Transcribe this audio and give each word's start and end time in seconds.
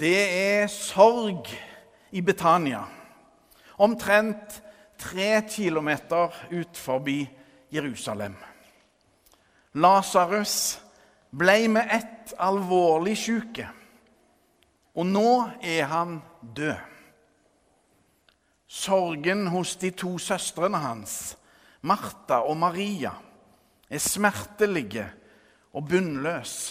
Det 0.00 0.20
er 0.32 0.68
sorg 0.72 1.50
i 2.16 2.22
Betania, 2.24 2.80
omtrent 3.84 4.54
tre 4.96 5.42
kilometer 5.44 6.32
ut 6.56 6.78
forbi 6.80 7.18
Jerusalem. 7.68 8.32
Lasarus 9.76 10.54
ble 11.36 11.68
med 11.68 11.92
ett 11.92 12.32
alvorlig 12.40 13.18
syke, 13.20 13.68
og 14.96 15.04
nå 15.04 15.34
er 15.60 15.84
han 15.92 16.16
død. 16.40 16.80
Sorgen 18.70 19.50
hos 19.52 19.76
de 19.76 19.92
to 19.92 20.16
søstrene 20.16 20.80
hans, 20.80 21.36
Martha 21.84 22.40
og 22.48 22.56
Maria, 22.56 23.12
er 23.90 24.00
smertelige 24.00 25.10
og 25.76 25.90
bunnløs. 25.92 26.70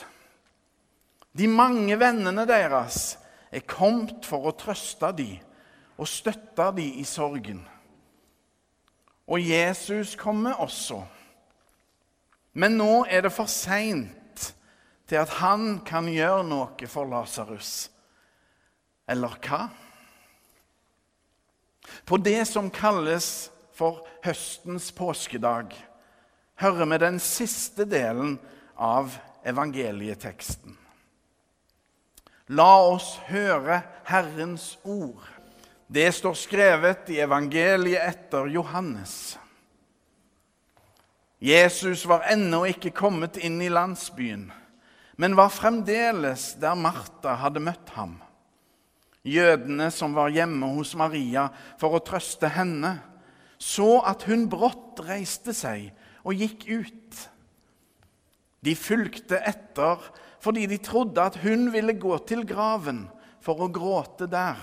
De 1.40 1.48
mange 1.48 1.96
vennene 2.00 2.44
deres 2.50 3.14
er 3.48 3.64
kommet 3.64 4.26
for 4.28 4.50
å 4.50 4.56
trøste 4.60 5.14
dem 5.16 5.38
og 6.00 6.08
støtte 6.08 6.66
dem 6.76 7.00
i 7.00 7.06
sorgen. 7.08 7.62
Og 9.30 9.40
Jesus 9.40 10.18
kommer 10.20 10.60
også. 10.60 11.00
Men 12.60 12.76
nå 12.80 13.06
er 13.08 13.24
det 13.24 13.32
for 13.32 13.48
seint 13.52 14.50
til 15.08 15.22
at 15.22 15.38
han 15.40 15.80
kan 15.88 16.10
gjøre 16.12 16.44
noe 16.48 16.90
for 16.90 17.08
Lasarus. 17.08 17.88
Eller 19.10 19.38
hva? 19.46 19.62
På 22.06 22.20
det 22.22 22.42
som 22.50 22.70
kalles 22.74 23.50
for 23.74 24.04
høstens 24.26 24.92
påskedag, 24.92 25.72
hører 26.60 26.92
vi 26.92 27.02
den 27.02 27.18
siste 27.24 27.88
delen 27.88 28.36
av 28.76 29.16
evangelieteksten. 29.48 30.76
La 32.50 32.80
oss 32.82 33.20
høre 33.30 33.84
Herrens 34.10 34.74
ord. 34.84 35.22
Det 35.90 36.08
står 36.14 36.38
skrevet 36.38 37.12
i 37.14 37.20
evangeliet 37.22 38.02
etter 38.02 38.50
Johannes. 38.50 39.38
Jesus 41.40 42.04
var 42.10 42.26
ennå 42.30 42.66
ikke 42.68 42.92
kommet 42.92 43.38
inn 43.38 43.62
i 43.64 43.70
landsbyen, 43.72 44.50
men 45.22 45.38
var 45.38 45.54
fremdeles 45.54 46.52
der 46.60 46.76
Martha 46.76 47.38
hadde 47.40 47.62
møtt 47.64 47.94
ham. 47.96 48.18
Jødene 49.24 49.92
som 49.94 50.16
var 50.18 50.34
hjemme 50.34 50.68
hos 50.74 50.96
Maria 51.00 51.48
for 51.80 51.96
å 51.96 52.04
trøste 52.04 52.50
henne, 52.52 52.98
så 53.60 54.00
at 54.08 54.26
hun 54.28 54.48
brått 54.52 55.02
reiste 55.06 55.54
seg 55.56 55.92
og 56.26 56.40
gikk 56.40 56.66
ut. 56.72 57.26
De 58.66 58.76
fulgte 58.76 59.40
etter 59.48 60.04
fordi 60.44 60.66
de 60.72 60.78
trodde 60.80 61.22
at 61.22 61.40
hun 61.44 61.68
ville 61.74 61.96
gå 62.00 62.18
til 62.28 62.46
graven 62.48 63.06
for 63.44 63.64
å 63.64 63.72
gråte 63.72 64.28
der. 64.32 64.60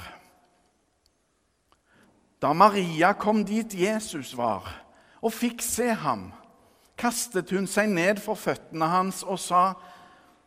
Da 2.41 2.53
Maria 2.57 3.13
kom 3.17 3.43
dit 3.49 3.75
Jesus 3.77 4.35
var, 4.37 4.65
og 5.25 5.33
fikk 5.33 5.63
se 5.65 5.91
ham, 5.97 6.31
kastet 6.97 7.53
hun 7.53 7.69
seg 7.69 7.89
ned 7.93 8.21
for 8.25 8.37
føttene 8.41 8.89
hans 8.89 9.23
og 9.25 9.41
sa, 9.41 9.75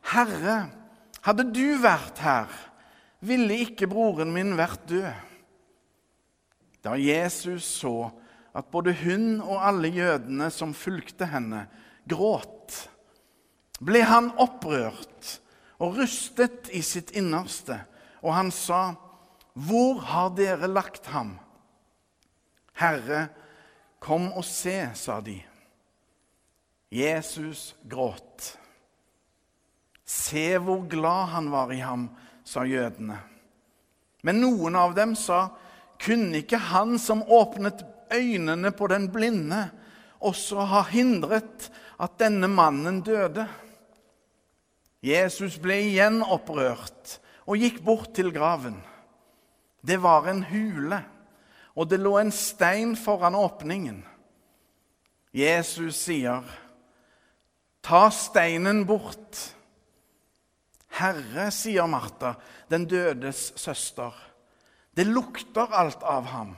'Herre, 0.01 0.69
hadde 1.21 1.45
du 1.53 1.77
vært 1.81 2.21
her' 2.21 2.69
ville 3.19 3.57
ikke 3.65 3.89
broren 3.91 4.31
min 4.33 4.55
vært 4.59 4.87
død. 4.89 5.11
Da 6.83 6.95
Jesus 6.95 7.67
så 7.67 8.09
at 8.55 8.69
både 8.71 8.93
hun 9.03 9.41
og 9.43 9.59
alle 9.59 9.91
jødene 9.91 10.47
som 10.51 10.73
fulgte 10.73 11.27
henne, 11.29 11.65
gråt, 12.09 12.87
ble 13.79 14.03
han 14.03 14.31
opprørt 14.39 15.39
og 15.79 15.99
rustet 15.99 16.69
i 16.75 16.81
sitt 16.83 17.13
innerste, 17.15 17.79
og 18.21 18.33
han 18.35 18.51
sa, 18.51 18.95
'Hvor 19.55 19.99
har 19.99 20.29
dere 20.35 20.67
lagt 20.67 21.05
ham?' 21.05 21.39
'Herre, 22.73 23.29
kom 23.99 24.31
og 24.33 24.43
se', 24.45 24.91
sa 24.95 25.19
de. 25.21 25.41
Jesus 26.91 27.75
gråt. 27.89 28.57
Se 30.05 30.57
hvor 30.57 30.87
glad 30.89 31.25
han 31.25 31.51
var 31.51 31.71
i 31.71 31.79
ham, 31.79 32.09
sa 32.43 32.63
jødene. 32.65 33.19
Men 34.23 34.41
noen 34.41 34.75
av 34.75 34.95
dem 34.95 35.13
sa, 35.15 35.49
kunne 36.01 36.41
ikke 36.41 36.57
han 36.57 36.97
som 36.99 37.21
åpnet 37.23 37.83
øynene 38.11 38.71
på 38.71 38.87
den 38.87 39.11
blinde, 39.11 39.69
også 40.19 40.65
ha 40.65 40.81
hindret 40.89 41.69
at 41.99 42.17
denne 42.19 42.49
mannen 42.51 43.03
døde? 43.05 43.45
Jesus 45.05 45.55
ble 45.61 45.77
igjen 45.87 46.19
opprørt 46.23 47.19
og 47.47 47.59
gikk 47.59 47.79
bort 47.85 48.11
til 48.17 48.33
graven. 48.35 48.77
Det 49.81 49.99
var 50.03 50.27
en 50.27 50.43
hule, 50.49 50.99
og 51.75 51.87
det 51.89 52.01
lå 52.01 52.17
en 52.19 52.33
stein 52.35 52.95
foran 52.99 53.35
åpningen. 53.35 54.03
Jesus 55.33 55.95
sier, 55.95 56.43
'Ta 57.81 58.09
steinen 58.09 58.85
bort.' 58.85 59.55
'Herre', 60.89 61.51
sier 61.51 61.87
Martha, 61.87 62.33
den 62.69 62.85
dødes 62.85 63.53
søster, 63.55 64.11
'det 64.95 65.07
lukter 65.07 65.71
alt 65.71 66.03
av 66.03 66.25
ham.' 66.25 66.57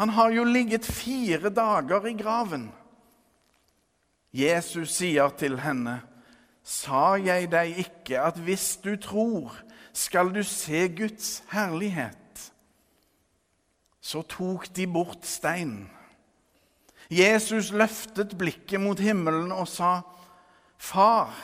Han 0.00 0.08
har 0.08 0.30
jo 0.30 0.44
ligget 0.44 0.84
fire 0.84 1.50
dager 1.50 2.06
i 2.06 2.14
graven. 2.16 2.72
Jesus 4.32 4.94
sier 4.96 5.28
til 5.28 5.58
henne, 5.60 5.98
'Sa 6.64 7.16
jeg 7.16 7.50
deg 7.52 7.78
ikke 7.78 8.20
at 8.20 8.38
hvis 8.38 8.76
du 8.84 8.96
tror, 8.96 9.56
skal 9.92 10.34
du 10.34 10.42
se 10.42 10.88
Guds 10.88 11.42
herlighet?' 11.52 12.52
Så 14.00 14.22
tok 14.22 14.76
de 14.76 14.86
bort 14.86 15.26
steinen. 15.26 15.90
Jesus 17.10 17.72
løftet 17.72 18.38
blikket 18.38 18.80
mot 18.80 18.98
himmelen 18.98 19.52
og 19.52 19.68
sa, 19.68 20.00
'Far', 20.78 21.34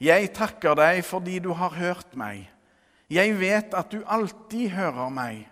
jeg 0.00 0.32
takker 0.34 0.74
deg 0.74 1.04
fordi 1.04 1.38
du 1.38 1.52
har 1.52 1.74
hørt 1.74 2.16
meg. 2.16 2.50
Jeg 3.10 3.40
vet 3.40 3.74
at 3.74 3.92
du 3.92 4.02
alltid 4.06 4.70
hører 4.70 5.08
meg. 5.08 5.48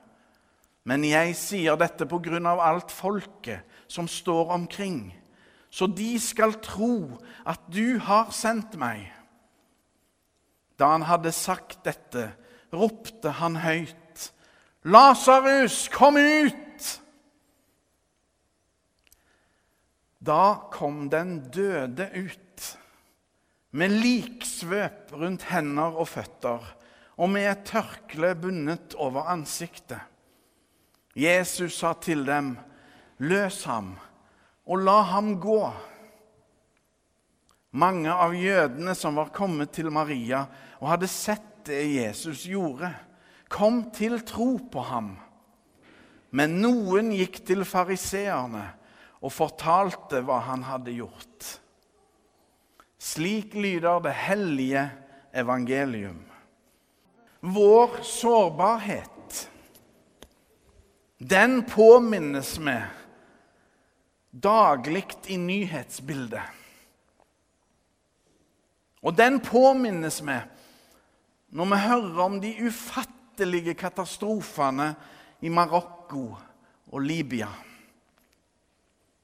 Men 0.87 1.05
jeg 1.05 1.35
sier 1.35 1.75
dette 1.75 2.07
på 2.07 2.21
grunn 2.23 2.47
av 2.47 2.61
alt 2.63 2.93
folket 2.95 3.65
som 3.91 4.07
står 4.07 4.53
omkring, 4.55 5.11
så 5.77 5.89
de 5.93 6.15
skal 6.23 6.57
tro 6.65 7.19
at 7.45 7.67
du 7.69 7.99
har 8.01 8.31
sendt 8.33 8.79
meg. 8.81 9.11
Da 10.81 10.95
han 10.95 11.05
hadde 11.05 11.33
sagt 11.37 11.83
dette, 11.85 12.31
ropte 12.73 13.35
han 13.43 13.61
høyt, 13.61 14.31
Lasarus, 14.87 15.89
kom 15.93 16.17
ut! 16.17 16.87
Da 20.23 20.69
kom 20.73 21.09
den 21.11 21.41
døde 21.53 22.07
ut 22.15 22.69
med 23.77 23.93
liksvøp 24.01 25.13
rundt 25.13 25.45
hender 25.51 25.99
og 25.99 26.09
føtter 26.09 26.65
og 27.17 27.33
med 27.33 27.51
et 27.51 27.67
tørkle 27.69 28.33
bundet 28.39 28.97
over 28.97 29.29
ansiktet. 29.33 30.01
Jesus 31.17 31.79
sa 31.81 31.93
til 32.01 32.27
dem, 32.27 32.57
'Løs 33.19 33.65
ham 33.65 33.97
og 34.67 34.83
la 34.83 35.01
ham 35.13 35.37
gå.' 35.41 35.73
Mange 37.77 38.09
av 38.09 38.33
jødene 38.33 38.95
som 38.97 39.19
var 39.19 39.35
kommet 39.35 39.73
til 39.77 39.91
Maria 39.93 40.47
og 40.81 40.89
hadde 40.95 41.09
sett 41.13 41.67
det 41.69 41.83
Jesus 41.91 42.47
gjorde, 42.49 42.89
kom 43.53 43.91
til 43.93 44.21
tro 44.25 44.57
på 44.73 44.81
ham. 44.81 45.11
Men 46.31 46.57
noen 46.63 47.11
gikk 47.13 47.43
til 47.47 47.67
fariseerne 47.69 48.65
og 49.21 49.35
fortalte 49.35 50.23
hva 50.25 50.39
han 50.49 50.65
hadde 50.67 50.95
gjort. 50.97 51.51
Slik 52.97 53.55
lyder 53.55 54.01
det 54.05 54.15
hellige 54.25 54.87
evangelium. 55.37 56.23
Vår 57.41 58.01
sårbarhet, 58.03 59.51
den 61.19 61.61
påminnes 61.69 62.57
vi 62.59 62.79
daglig 64.31 65.07
i 65.27 65.37
nyhetsbildet. 65.37 66.43
Og 69.07 69.15
den 69.15 69.41
påminnes 69.41 70.21
vi 70.25 70.39
når 71.57 71.69
vi 71.71 71.79
hører 71.79 72.23
om 72.25 72.41
de 72.43 72.51
ufattelige 72.67 73.77
katastrofene 73.79 74.91
i 75.41 75.49
Marokko 75.53 76.25
og 76.91 77.01
Libya. 77.07 77.49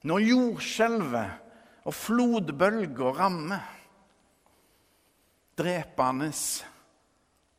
Når 0.06 0.26
jordskjelvet 0.26 1.42
og 1.84 1.94
flodbølger 1.94 3.18
rammer. 3.18 3.68
Drepende 5.58 6.30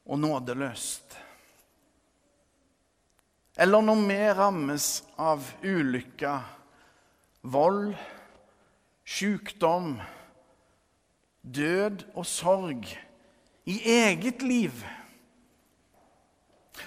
og 0.09 0.19
nådeløst. 0.19 1.17
Eller 3.61 3.85
når 3.85 3.99
vi 4.07 4.17
rammes 4.33 4.87
av 5.21 5.45
ulykker, 5.61 6.39
vold, 7.43 7.93
sykdom, 9.05 9.97
død 11.43 12.05
og 12.15 12.25
sorg 12.25 12.87
i 13.65 13.79
eget 13.85 14.41
liv. 14.41 14.83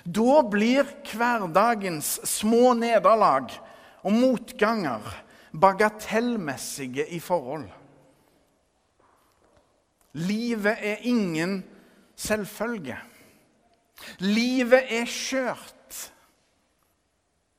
Da 0.07 0.43
blir 0.51 0.89
hverdagens 1.13 2.17
små 2.29 2.75
nederlag 2.75 3.53
og 4.03 4.13
motganger 4.13 5.05
bagatellmessige 5.61 7.07
i 7.15 7.21
forhold. 7.21 7.69
Livet 10.17 10.77
er 10.81 11.05
ingen 11.05 11.65
selvfølge. 12.17 12.97
Livet 14.19 14.93
er 14.93 15.09
skjørt. 15.09 16.13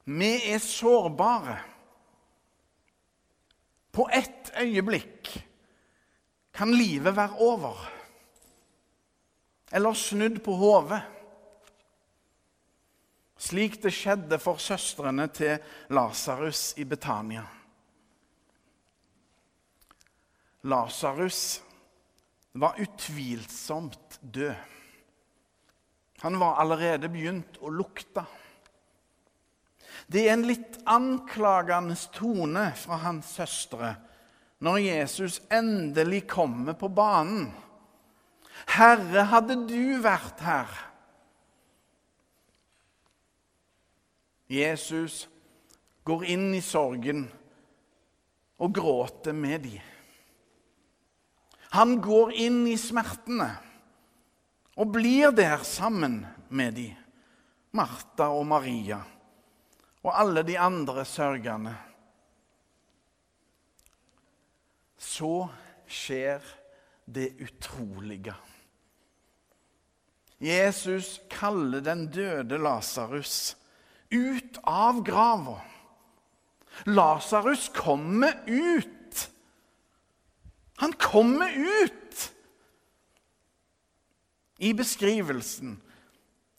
Vi 0.05 0.31
er 0.53 0.61
sårbare. 0.63 1.59
På 3.97 4.05
ett 4.13 4.51
øyeblikk 4.61 5.31
kan 6.53 6.69
livet 6.69 7.15
være 7.17 7.39
over. 7.41 7.79
Eller 9.73 9.97
snudd 9.97 10.37
på 10.45 10.53
hodet. 10.53 11.01
Slik 13.41 13.79
det 13.81 13.93
skjedde 13.93 14.37
for 14.41 14.61
søstrene 14.61 15.25
til 15.33 15.57
Lasarus 15.93 16.75
i 16.77 16.85
Betania. 16.85 17.41
Lasarus 20.69 21.41
var 22.53 22.77
utvilsomt 22.81 24.19
død. 24.21 24.53
Han 26.21 26.37
var 26.41 26.61
allerede 26.61 27.09
begynt 27.09 27.57
å 27.61 27.73
lukte. 27.73 28.25
Det 30.07 30.23
er 30.23 30.37
en 30.37 30.47
litt 30.47 30.77
anklagende 30.87 31.97
tone 32.15 32.69
fra 32.79 32.99
hans 33.03 33.33
søstre 33.35 33.95
når 34.63 34.77
Jesus 34.81 35.41
endelig 35.53 36.23
kommer 36.31 36.73
på 36.79 36.87
banen. 36.89 37.51
'Herre, 38.65 39.27
hadde 39.29 39.59
du 39.69 39.99
vært 40.01 40.39
her' 40.41 40.83
Jesus 44.47 45.27
går 46.07 46.23
inn 46.23 46.53
i 46.55 46.63
sorgen 46.63 47.25
og 48.63 48.73
gråter 48.73 49.35
med 49.35 49.65
dem. 49.67 49.83
Han 51.75 51.97
går 52.01 52.31
inn 52.31 52.61
i 52.71 52.77
smertene 52.79 53.49
og 54.79 54.93
blir 54.95 55.35
der 55.35 55.67
sammen 55.67 56.21
med 56.47 56.79
dem. 56.79 56.95
Martha 57.75 58.31
og 58.31 58.47
Maria 58.47 59.01
og 60.05 60.11
alle 60.13 60.43
de 60.47 60.57
andre 60.59 61.05
sørgende. 61.05 61.75
Så 64.97 65.47
skjer 65.87 66.43
det 67.05 67.31
utrolige. 67.41 68.35
Jesus 70.43 71.17
kaller 71.33 71.81
den 71.81 72.05
døde 72.13 72.59
Lasarus 72.61 73.55
ut 74.13 74.59
av 74.63 75.01
grava. 75.05 75.57
Lasarus 76.85 77.69
kommer 77.73 78.37
ut. 78.45 79.29
Han 80.77 80.93
kommer 80.93 81.49
ut 81.49 82.33
i 84.57 84.73
beskrivelsen 84.77 85.79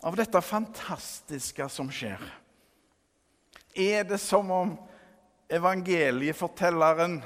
av 0.02 0.19
dette 0.19 0.43
fantastiske 0.43 1.69
som 1.70 1.91
skjer. 1.94 2.23
Er 3.75 4.05
det 4.05 4.19
som 4.19 4.50
om 4.50 4.76
evangeliefortelleren 5.49 7.20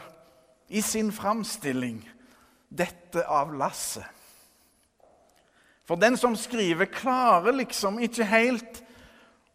i 0.68 0.82
sin 0.82 1.12
framstilling 1.12 2.00
dette 2.68 3.26
av 3.26 3.54
lasset? 3.54 4.06
For 5.84 5.98
den 5.98 6.16
som 6.16 6.36
skriver, 6.38 6.86
klarer 6.86 7.52
liksom 7.58 7.98
ikke 8.00 8.24
helt 8.30 8.82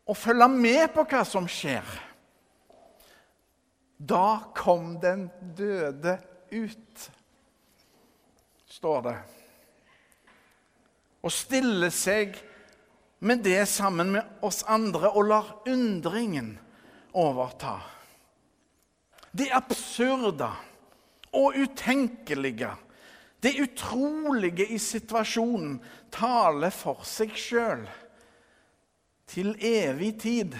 å 0.07 0.15
følge 0.15 0.47
med 0.51 0.91
på 0.93 1.05
hva 1.07 1.23
som 1.25 1.47
skjer. 1.49 1.87
Da 3.97 4.51
kom 4.55 4.97
den 5.01 5.29
døde 5.57 6.19
ut 6.51 7.07
står 8.77 9.01
det. 9.07 9.15
Og 11.25 11.33
stiller 11.33 11.91
seg 11.93 12.37
med 13.25 13.41
det 13.45 13.63
sammen 13.69 14.13
med 14.13 14.45
oss 14.45 14.61
andre 14.69 15.09
og 15.09 15.29
lar 15.31 15.49
undringen 15.67 16.55
overta. 17.17 17.79
Det 19.31 19.49
absurde 19.53 20.49
og 21.33 21.57
utenkelige, 21.57 22.69
det 23.43 23.53
utrolige 23.61 24.65
i 24.73 24.77
situasjonen, 24.81 25.77
taler 26.13 26.73
for 26.73 27.03
seg 27.05 27.35
sjøl 27.37 27.85
til 29.29 29.53
evig 29.61 30.13
tid. 30.21 30.55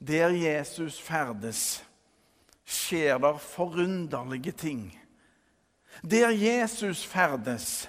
Der 0.00 0.32
Jesus 0.32 0.98
ferdes, 1.00 1.82
skjer 2.64 3.18
der 3.20 3.38
forunderlige 3.38 4.52
ting. 4.52 4.84
Der 6.02 6.32
Jesus 6.32 7.04
ferdes, 7.04 7.88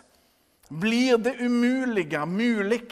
blir 0.67 1.17
det 1.17 1.38
umulige 1.44 2.25
mulig. 2.25 2.88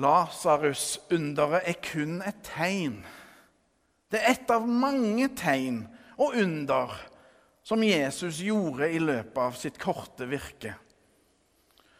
Lasarus-underet 0.00 1.68
er 1.68 1.78
kun 1.84 2.18
et 2.26 2.40
tegn. 2.44 3.00
Det 4.12 4.20
er 4.20 4.34
et 4.36 4.50
av 4.52 4.66
mange 4.68 5.28
tegn 5.38 5.84
og 6.16 6.36
under 6.36 6.92
som 7.66 7.82
Jesus 7.82 8.42
gjorde 8.44 8.90
i 8.92 9.00
løpet 9.02 9.40
av 9.42 9.56
sitt 9.58 9.80
korte 9.82 10.28
virke. 10.30 10.76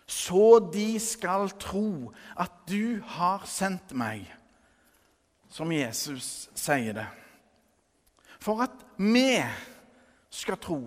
Så 0.06 0.60
de 0.70 1.00
skal 1.02 1.50
tro 1.58 2.12
at 2.38 2.62
du 2.70 3.02
har 3.16 3.42
sendt 3.50 3.90
meg, 3.96 4.28
som 5.50 5.72
Jesus 5.74 6.46
sier 6.54 6.94
det 6.94 7.08
for 8.46 8.62
at 8.62 8.82
vi 8.96 9.42
skal 10.30 10.58
tro. 10.62 10.80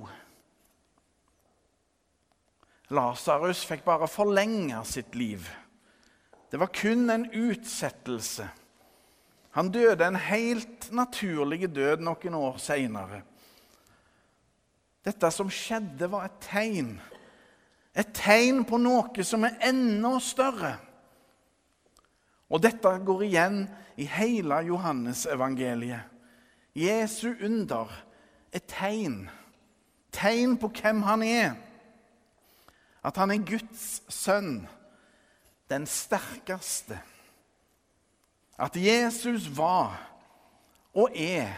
Lasarus 2.96 3.66
fikk 3.68 3.84
bare 3.86 4.08
forlenge 4.10 4.80
sitt 4.88 5.18
liv. 5.20 5.44
Det 6.52 6.58
var 6.58 6.72
kun 6.74 7.10
en 7.10 7.28
utsettelse. 7.32 8.50
Han 9.52 9.72
døde 9.72 10.06
en 10.06 10.16
helt 10.16 10.92
naturlig 10.92 11.70
død 11.76 12.02
noen 12.06 12.38
år 12.38 12.58
seinere. 12.62 13.22
Dette 15.06 15.32
som 15.34 15.50
skjedde, 15.50 16.10
var 16.12 16.28
et 16.28 16.38
tegn. 16.44 16.94
Et 17.98 18.10
tegn 18.14 18.64
på 18.68 18.78
noe 18.82 19.26
som 19.26 19.46
er 19.48 19.58
enda 19.70 20.16
større. 20.22 20.76
Og 22.50 22.62
dette 22.62 22.92
går 23.06 23.26
igjen 23.28 23.64
i 24.00 24.08
hele 24.10 24.62
Johannesevangeliet. 24.68 26.06
Jesu 26.78 27.34
under 27.46 27.92
er 28.54 28.64
tegn. 28.70 29.28
Tegn 30.14 30.56
på 30.58 30.70
hvem 30.74 31.02
han 31.06 31.24
er. 31.26 31.52
At 33.06 33.18
han 33.18 33.32
er 33.32 33.46
Guds 33.46 34.02
sønn, 34.12 34.68
den 35.70 35.86
sterkeste. 35.88 37.00
At 38.60 38.76
Jesus 38.76 39.48
var 39.58 39.96
og 40.94 41.14
er 41.16 41.54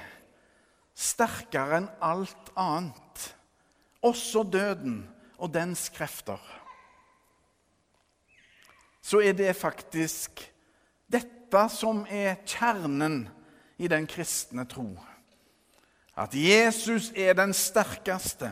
sterkere 0.97 1.81
enn 1.81 1.89
alt 2.03 2.51
annet, 2.59 3.27
også 4.03 4.43
døden 4.43 5.03
og 5.41 5.53
dens 5.53 5.87
krefter. 5.93 6.41
Så 9.01 9.21
er 9.23 9.33
det 9.33 9.55
faktisk 9.57 10.43
dette 11.11 11.63
som 11.73 12.03
er 12.09 12.37
kjernen 12.45 13.23
i 13.81 13.89
den 13.89 14.05
kristne 14.07 14.67
tro. 14.69 14.93
At 16.15 16.35
Jesus 16.35 17.09
er 17.15 17.33
den 17.33 17.53
sterkeste, 17.55 18.51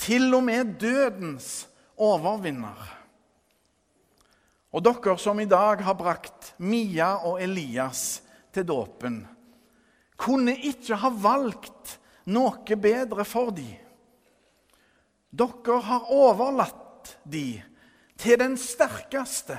til 0.00 0.34
og 0.34 0.42
med 0.44 0.74
dødens 0.80 1.68
overvinner. 1.96 2.99
Og 4.70 4.84
dere 4.86 5.16
som 5.18 5.40
i 5.42 5.48
dag 5.50 5.82
har 5.82 5.98
brakt 5.98 6.52
Mia 6.62 7.16
og 7.26 7.40
Elias 7.42 8.20
til 8.54 8.66
dåpen, 8.68 9.24
kunne 10.20 10.54
ikke 10.54 10.98
ha 11.00 11.10
valgt 11.10 11.96
noe 12.30 12.76
bedre 12.76 13.24
for 13.26 13.50
dem. 13.56 13.72
Dere 15.30 15.80
har 15.86 16.10
overlatt 16.12 17.16
dem 17.24 17.62
til 18.20 18.38
den 18.38 18.56
sterkeste. 18.60 19.58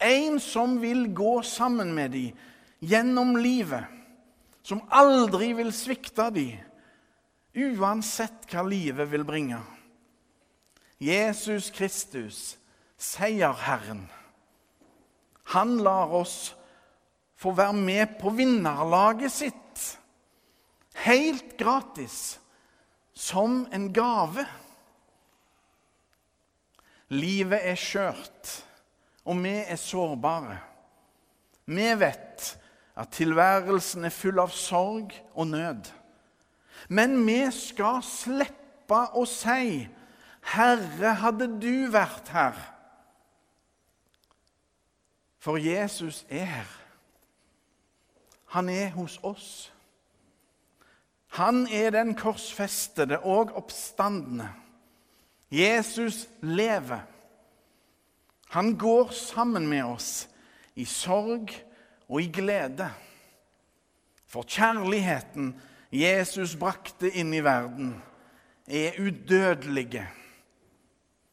En 0.00 0.38
som 0.40 0.78
vil 0.80 1.08
gå 1.12 1.40
sammen 1.44 1.92
med 1.96 2.14
dem 2.14 2.36
gjennom 2.80 3.34
livet, 3.36 3.84
som 4.62 4.80
aldri 4.88 5.52
vil 5.58 5.72
svikte 5.76 6.30
dem, 6.32 6.56
uansett 7.52 8.46
hva 8.48 8.62
livet 8.64 9.10
vil 9.10 9.26
bringe. 9.26 9.58
Jesus 11.00 11.70
Kristus, 11.72 12.59
seierherren. 13.00 14.04
Han 15.56 15.78
lar 15.82 16.12
oss 16.14 16.52
få 17.40 17.54
være 17.56 17.74
med 17.74 18.18
på 18.20 18.30
vinnerlaget 18.36 19.32
sitt, 19.32 19.84
helt 21.06 21.56
gratis, 21.58 22.36
som 23.16 23.64
en 23.72 23.88
gave. 23.96 24.44
Livet 27.10 27.64
er 27.72 27.78
skjørt, 27.80 28.50
og 29.24 29.40
vi 29.42 29.54
er 29.64 29.80
sårbare. 29.80 30.58
Vi 31.70 31.88
vet 31.98 32.50
at 33.00 33.12
tilværelsen 33.16 34.04
er 34.04 34.14
full 34.14 34.40
av 34.42 34.52
sorg 34.52 35.14
og 35.32 35.48
nød. 35.54 35.88
Men 36.92 37.16
vi 37.26 37.42
skal 37.54 38.02
slippe 38.04 39.00
å 39.16 39.24
si 39.28 39.88
'Herre, 40.40 41.14
hadde 41.14 41.46
du 41.60 41.88
vært 41.92 42.28
her'? 42.32 42.79
For 45.40 45.56
Jesus 45.56 46.26
er 46.28 46.44
her. 46.44 46.80
Han 48.52 48.68
er 48.68 48.90
hos 48.90 49.18
oss. 49.22 49.72
Han 51.38 51.66
er 51.72 51.90
den 51.94 52.14
korsfestede 52.14 53.20
og 53.20 53.54
oppstandende. 53.56 54.48
Jesus 55.50 56.28
lever. 56.42 57.00
Han 58.50 58.78
går 58.78 59.10
sammen 59.10 59.68
med 59.68 59.82
oss 59.82 60.28
i 60.74 60.84
sorg 60.84 61.50
og 62.08 62.22
i 62.22 62.26
glede. 62.32 62.90
For 64.26 64.42
kjærligheten 64.42 65.54
Jesus 65.90 66.56
brakte 66.58 67.10
inn 67.10 67.32
i 67.34 67.42
verden, 67.42 67.94
er 68.66 68.98
udødelige. 69.02 70.04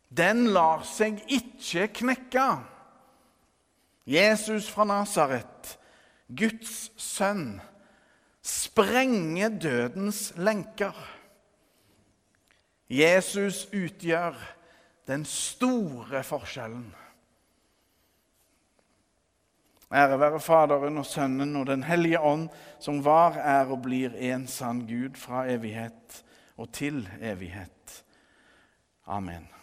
Den 0.09 0.47
lar 0.53 0.85
seg 0.85 1.19
ikke 1.29 1.87
knekke. 1.99 2.47
Jesus 4.07 4.69
fra 4.71 4.85
Nasaret, 4.87 5.73
Guds 6.31 6.91
sønn, 6.95 7.57
sprenger 8.41 9.49
dødens 9.49 10.31
lenker. 10.39 10.95
Jesus 12.89 13.65
utgjør 13.75 14.37
den 15.07 15.25
store 15.27 16.23
forskjellen. 16.23 16.87
Ære 19.91 20.19
være 20.19 20.39
Faderen 20.39 20.97
og 20.97 21.05
Sønnen 21.05 21.55
og 21.55 21.67
Den 21.67 21.83
hellige 21.83 22.19
ånd, 22.19 22.49
som 22.79 23.03
var, 23.05 23.35
er 23.39 23.71
og 23.71 23.81
blir 23.83 24.15
en 24.31 24.47
sann 24.47 24.83
Gud 24.87 25.15
fra 25.15 25.45
evighet 25.51 26.23
og 26.57 26.71
til 26.71 27.07
evighet. 27.21 28.03
Amen. 29.07 29.56